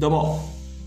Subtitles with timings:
[0.00, 0.40] どうも、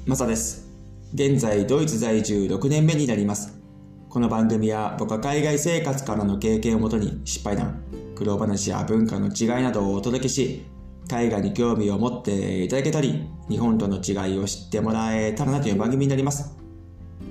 [0.08, 0.68] マサです。
[1.14, 3.62] 現在、ドイツ在住6年目になります。
[4.10, 7.84] この番組は僕は海外生活からの経験をもとに失敗談、
[8.16, 10.66] 苦労話や文化の違いなどをお届けし、
[11.08, 16.58] 海外に興味を持っていただけたり、日本との違いを知ってもらえたらなという番組になります。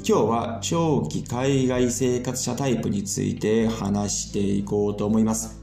[0.07, 5.62] 今日は長期海外生活者タイプについて話していこうと思います。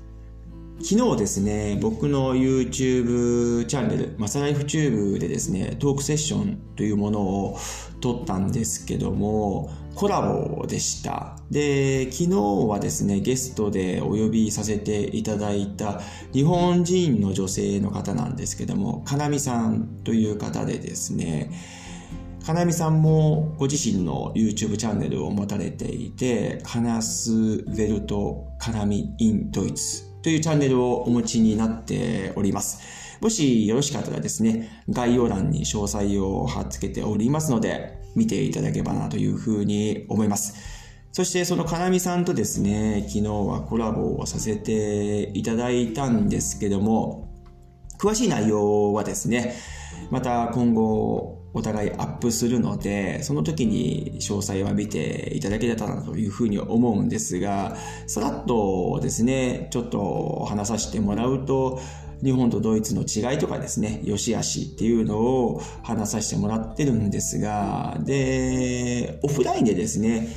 [0.81, 7.59] 昨日ですね、僕の YouTube チャンネル、マサライフチューブでですね、トークセッションというものを
[7.99, 11.35] 撮ったんですけども、コラボでした。
[11.51, 15.99] で、昨日はですね、ゲストでお呼びさせていただいた
[16.31, 21.51] 日本人の女性の方なんですけども、かなみさんという方でですね、
[22.45, 32.79] かなみさんもご自身の YouTube チャンネルを持たれていて、話すウェルトかなみ in ドイツというチャンネルをお持ちになっております。
[33.21, 40.55] もしよろしかったらですね、概要欄に詳細を貼っ付けておりますので、見ていただければなというふうに思います。
[41.11, 47.29] そしてそのかなみさんとですね、昨日はコラボをさせていただいたんですけども、
[47.97, 49.55] 詳しい内容はですね、
[50.11, 57.75] また今後お互いアップするので、その時に詳細は見ていただけたらなというふうに思うんですが、
[58.07, 61.79] さらっとですね、ちょっと話させてもらうと、
[62.23, 70.27] 日本とドイツの違いとかですね、良し悪しっていうのを話させてもらってるんですが、で、オフラインでですね、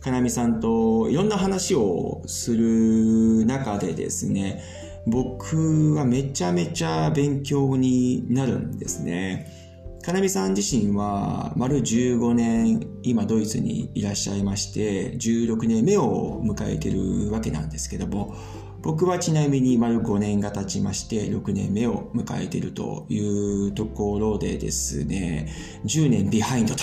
[0.00, 4.62] かなみさんといろんな話をする中でですね、
[5.06, 9.61] 僕はめちゃめちゃ勉強になるんですね。
[10.02, 18.34] かなみさん自身は丸15年今ドイツにいらっしゃいまして16年目を迎えてるわけなんですけども
[18.82, 25.52] 僕はちなみに丸5年が経ちまして6年目を迎えてるというところでですね
[25.84, 26.82] 10年ビハインドと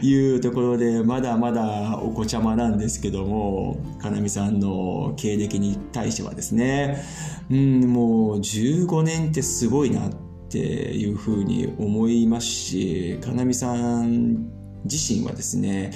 [0.02, 7.04] いうところでまだまだお子ちゃまなんですけどもかなみさんの経歴に対してはですね
[7.50, 14.48] うんもう15年ってすごいなってっていうふうに思いますし、かなみさん
[14.84, 15.92] 自身はですね、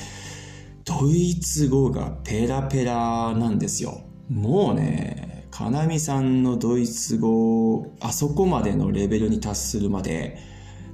[0.85, 4.03] ドイツ語がペラペラなんですよ。
[4.29, 10.37] もうね、かなみさんのドイツ語、あそこまでのレベルに達するまで、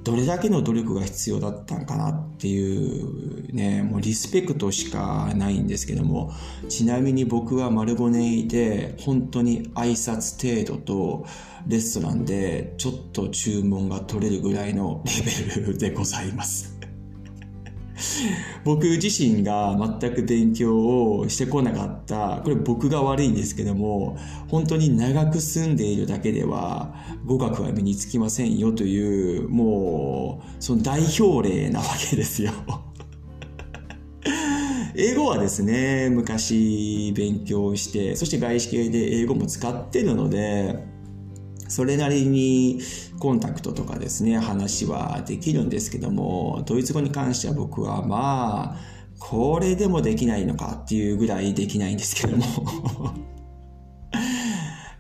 [0.09, 6.33] どれだけの努力が必要だったんかなっていうね、もうリスペクトしかないんですけども、
[6.71, 11.27] ちなみに僕は丸5年いて、本当に挨拶程度と、
[11.67, 16.78] レストランでちょっと注文が取れるぐらいのレベルでございます。
[18.65, 24.17] 僕自身が全く勉強をしてこなかった、これ僕が悪いんですけども、
[24.49, 26.95] 本当に長く住んでいるだけでは
[27.25, 32.53] 語学は身につきませんよという、もう、その代表例なわけですよ。
[34.95, 40.79] 英語はですね、昔勉強して、そして外資系で英語も使ってるので、
[41.69, 42.81] それなりに
[43.19, 52.45] コンタクトとかですね、話はできるんですけども、ドイツ語に関しては僕はまあ、これでもできないのかっていうぐらいできないんですけども。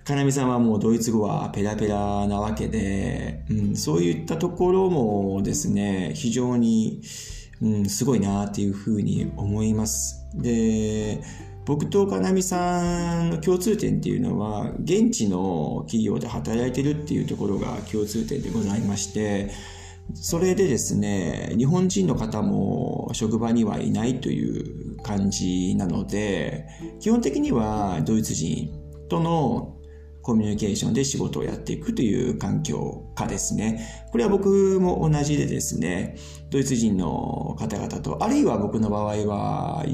[0.04, 7.02] かなみさんはもうドイツ語はペラペラなわけで、うん、そういったところもですね、非常に、
[7.60, 10.26] うん、すごいなっていうふうに思います。
[10.34, 11.22] で、
[11.68, 19.50] 僕とかなみさんの共通点っていうのは、現地の企業で働いてるっていうところが共通点でございまして、
[20.14, 26.66] それでですね、日本人の方も職場にはいないという感じなので、
[27.00, 28.72] 基本的にはドイツ人
[29.10, 29.76] との
[30.22, 34.08] コミュニケーションで仕事をやっていくという環境下ですね。
[34.10, 36.16] これは僕も同じでですね、
[36.48, 39.84] ドイツ人の方々と、あるいは僕の場合は、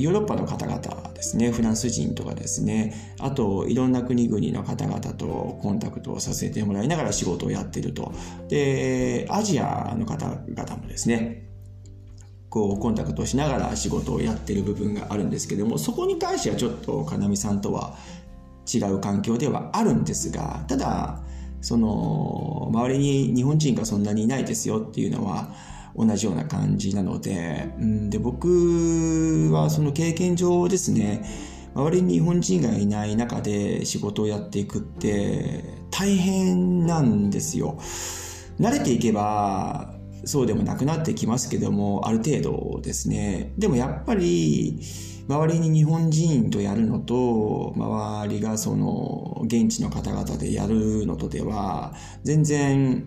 [0.00, 8.12] ヨーロッパの方々ですね、フランス人とかですね、あといろんな国々の方々とコンタクトをさせてもらいながら仕事をやってると。
[8.48, 11.46] で、アジアの方々もですね、
[12.48, 17.96] こうコンタクトをしながら仕事をやってる部分があるんですけども、そこに関してはちょっとかなみさんとは
[18.72, 21.20] 違う環境ではあるんですが、ただ、
[21.60, 25.54] その、周りに日本人がそんなにいないですよっていうのは、
[25.96, 31.24] 同じような感じなので、うん、で僕はその経験上ですね、
[31.74, 37.78] 周りに日本人がいない中で仕事をやっていくって大変なんですよ。
[38.58, 39.94] 慣れていけば
[40.24, 43.52] そうでもなくなってきますけども、ある程度ですね。
[43.58, 44.80] でもやっぱり、
[45.28, 53.06] 周りに日本人とやるのと、周りがその現地の方々でやるのとでは、全然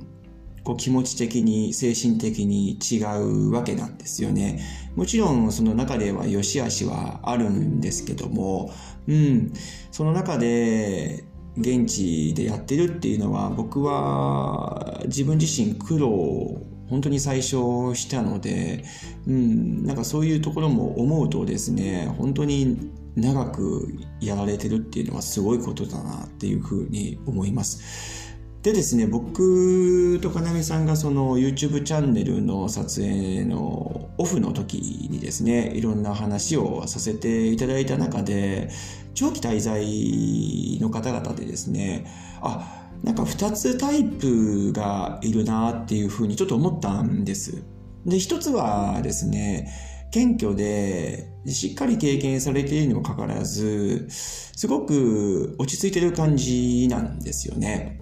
[0.63, 4.61] こう気持ち的に精神的に違うわけなんですよね。
[4.95, 8.71] もちろんその中では良し悪しはあるんですけども、
[9.07, 9.53] うん、
[9.91, 11.25] その中で
[11.57, 18.83] 現地でやってるっていうのは僕は自分自身苦労本当に最初したので、
[19.27, 28.32] うん、なんかそういうところも思うとですね、本当に長くやられてるっていうのはすごいことだなっていうふうに思います。
[28.63, 38.69] でですね、僕とかなめさんがその YouTube チャンネルの撮影のオフの時にですね、いろんな話をさせていただいた中で、
[39.15, 42.05] 長期滞在の方々でですね、
[42.41, 47.65] あ、なんか2つタイプがいるなっていうふうにちょっと思ったんです。
[48.05, 49.73] で、1つはですね、
[50.11, 57.99] 謙虚で、しっかり経験されているにもかかわらず、すごく落ち着いてる感じなんですよね。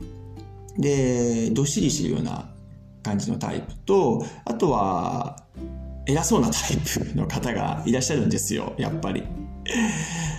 [0.77, 2.49] で、どっしりしてるような
[3.03, 5.43] 感じのタイプと、あとは、
[6.07, 9.23] 偉そうなタイプの方がいらっしゃるんですよ、やっぱり。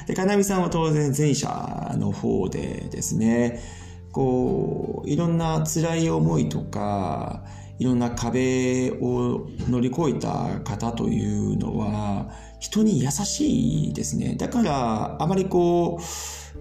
[0.07, 3.61] で、かなみさんは当然前者の方でですね、
[4.11, 7.45] こう、いろんな辛い思いとか、
[7.79, 12.31] いろんな壁を乗り越えた方というのは、
[12.61, 14.37] 人に優しいですね。
[14.37, 16.03] だから、あまりこう、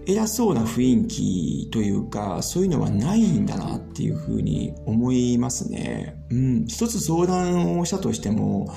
[0.06, 6.16] 偉そうな雰囲気というか、そういうのはないんだなっていうふうに思いますね。
[6.30, 6.64] うん。
[6.66, 8.74] 一つ相談をしたとしても、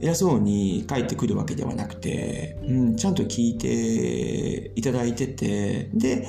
[0.00, 6.26] 偉そうに帰ってくるわけではなくて、うん、ちゃんと聞いていただいてて、で、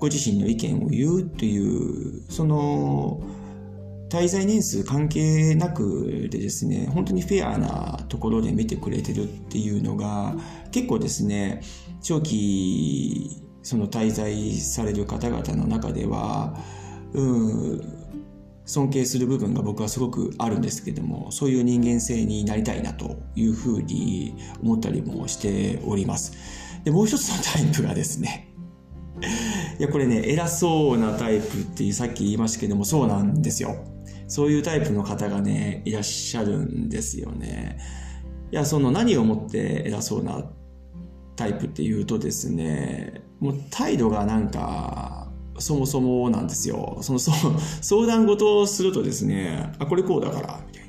[0.00, 3.22] ご自身の意見を言うっていう、その、
[4.08, 10.36] 滞在年数関係なくでですね、本当にフェアなところで見てくれてるっていうのが、
[10.70, 11.62] 結構ですね、
[12.02, 16.56] 長期その滞在される方々の中では、
[17.14, 17.22] う
[17.76, 17.80] ん、
[18.66, 26.34] 尊敬する部分が僕はすごくあるんですけども、そういう人間性になりたいなというふうに思ったりもしております。
[26.84, 28.54] で、もう一つのタイプがですね、
[29.78, 33.76] いや、これね、偉そうなタイプってさっき言いましたけども、そうなんですよ。
[34.28, 37.78] そういうタイプの方がね、いらっしゃるんですよね。
[38.52, 40.44] いや、その何をもって偉そうな
[41.36, 45.28] タイプっていうとですね、もう態度がなんか、
[45.58, 46.98] そもそもなんですよ。
[47.00, 47.30] その、そ
[47.80, 50.88] 相談事をするとですね、あ、これこうだから、みたい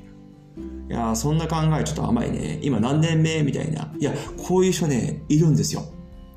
[0.88, 1.06] な。
[1.06, 2.60] いや、そんな考えちょっと甘いね。
[2.62, 3.42] 今何年目？
[3.42, 3.92] みたいな。
[3.98, 5.84] いや、こういう人ね、いるんですよ。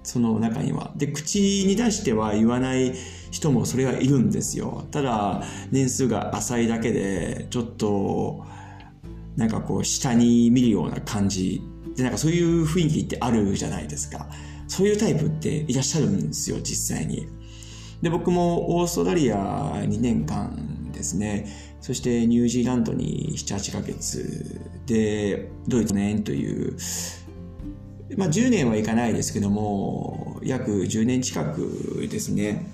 [0.03, 0.91] その中には。
[0.95, 2.93] で、口に出しては言わない
[3.31, 4.85] 人もそれはいるんですよ。
[4.91, 8.43] ただ、年数が浅いだけで、ちょっと、
[9.35, 11.61] なんかこう、下に見るような感じ。
[11.99, 14.29] で、なんかそういう雰囲気ってあるじゃないですか。
[14.69, 17.27] そういうタイプっていらっしゃるんですよ、実際に。
[18.01, 26.77] で、僕もオーストラリア2年間ですね、そしてニュージーランドに7、8ヶ月で、ドイツ年という、
[28.15, 32.65] まあ10年はいかないですけども、約10年近くですね、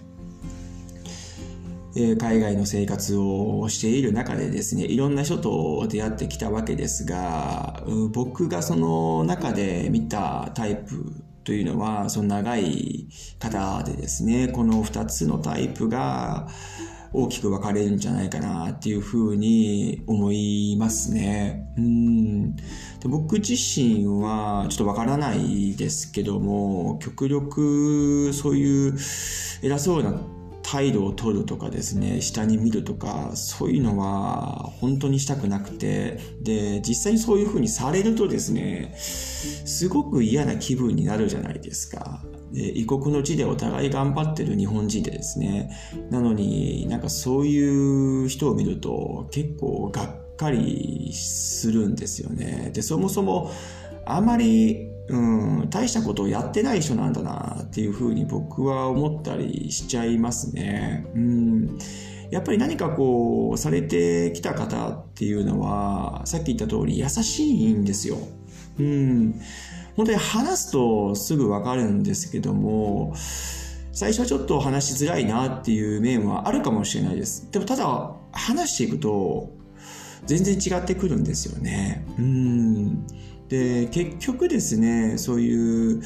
[1.95, 13.07] 海外の生活をしている中でですね、いろんな人と出会ってきたわけですが、僕がその中で見たタイプというのは、その長い
[13.39, 16.49] 方でですね、この2つのタイプが
[17.13, 21.73] 大きく分かれるんじゃないかなっていうふうに思いますね。
[21.77, 22.55] うん
[23.05, 28.97] 僕自身はちょっとわからないですけども、極力そういう
[29.61, 30.19] 偉そうな
[30.65, 42.23] 態度を取るとかですね、下に見るとか、そういうのは本当にしたくなくて、で、実際にそういう風にされるとですね、すごく嫌な気分になるじゃないですか。
[42.51, 45.69] で異国の地でお互い頑張ってる日本人でですね、
[46.09, 52.71] なのになんかそういう人を見ると結構がっかりするんですよね。
[52.73, 53.51] で、そもそも
[54.05, 55.17] あまりう
[55.65, 61.05] ん、大したことをやってない人なんだなっていうふうに僕は思ったりしちゃいますね。
[61.13, 61.77] うん。
[62.31, 68.17] やっぱり何かこう、されてきた方っていうのは、さっき言った通り優しいんですよ。
[68.79, 69.39] うん。
[69.95, 73.13] 本当に話すとすぐわかるんですけども、
[73.91, 77.49] 最初はちょっと話しづらいなっていう面はあるかもしれないです。
[77.51, 79.53] でもただ、話していくと、
[80.25, 82.05] 全然違ってくるんですよね。
[82.17, 83.07] うん。
[83.49, 86.01] で、結局ですね、そういう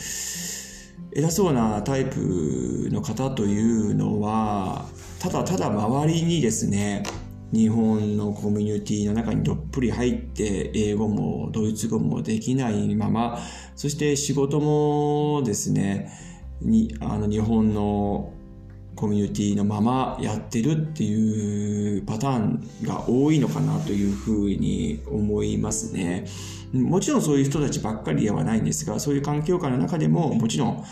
[1.13, 4.85] 偉そうなタイプの方というのは、
[5.19, 7.03] ただただ周りにですね、
[7.51, 13.39] 日本のコミュニティの中にどっぷり入って英語もドイツ語もできないまま
[13.75, 16.11] そして仕事もですね
[16.61, 18.33] にあの日本の
[18.95, 26.25] コミュニティのままやってるっていうパターンが多いのかなというふうに思いますね。
[26.73, 30.83] もちろんそういう人たちばっかりではないんですが、そういう環境下の中でももちろん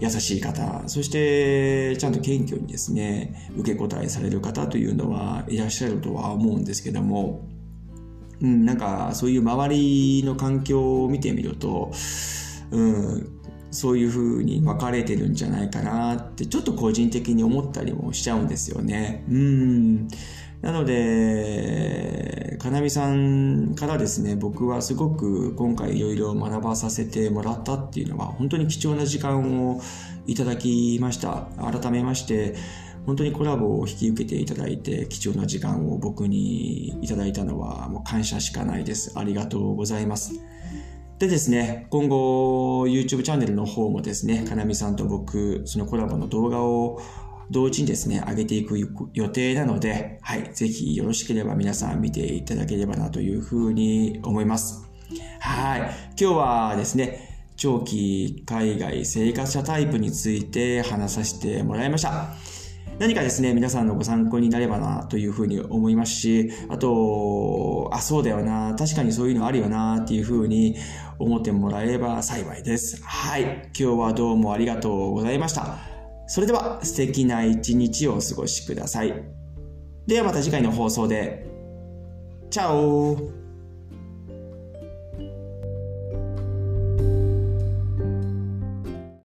[0.00, 7.46] 優しい方、そしてちゃんと謙虚にですね、受け答えされる方というのはいらっしゃるとは思うんですけども、
[8.40, 11.92] うん、なんかそういう周りの環境を見てみると、
[12.70, 19.24] うん、そういう風に分かれてるんじゃないかなってちょっと個人的に思ったりもしちゃうんですよね。
[19.28, 20.08] うん。
[20.62, 29.80] なので、かなみさんからですね、僕はすごく今回いろいろ学ばさせてもらったっていうのは本当に貴重な時間を
[30.26, 31.48] いただきました。
[31.58, 32.54] 改めまして、
[33.06, 39.12] 本当にコラボを引き受けていただいて貴重な時間を僕にいただいたのはもう感謝しかないです。
[39.18, 40.34] ありがとうございます。
[41.18, 47.00] でですね、今後 YouTube チャンネルの方もですね、かなみさんと僕、そのコラボの動画を
[47.50, 48.78] 同時にですね、上げていく
[49.12, 54.88] 予定なので、はい、ぜひよろしければ皆さん見ていただければなというふうに思います。
[55.40, 62.34] はい、今日はですね、長期海外生活者タイプについて話させてもらいました。
[63.00, 70.76] 何かですね、皆さんのご参考になればなというふうに思いますし、あと、あ、そうだよな、確かにそういうのあるよなっていうふうに
[71.18, 73.02] 思ってもらえれば幸いです。
[73.02, 73.42] はい。
[73.42, 75.89] 今日はどうもありがとうございました。
[76.30, 79.12] それでは素敵な一日をお過ごしください。
[80.06, 81.44] ではまた次回の放送で。
[82.50, 83.39] チャオ